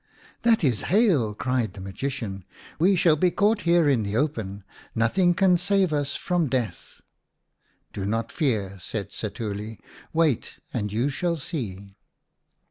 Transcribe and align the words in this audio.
"That 0.41 0.63
is 0.63 0.81
hail," 0.89 1.35
cried 1.35 1.73
the 1.73 1.79
magician;" 1.79 2.43
we 2.79 2.95
shall 2.95 3.15
be 3.15 3.29
caught 3.29 3.61
here 3.69 3.87
in 3.87 4.01
the 4.01 4.17
open. 4.17 4.63
Nothing 4.95 5.35
can 5.35 5.59
save 5.59 5.93
us 5.93 6.15
from 6.15 6.47
death."" 6.47 7.01
Do 7.93 8.03
not 8.07 8.31
fear," 8.31 8.79
said 8.81 9.11
Setuli;" 9.11 9.77
wait 10.11 10.55
and 10.73 10.91
you 10.91 11.09
shall 11.09 11.37
see." 11.37 11.97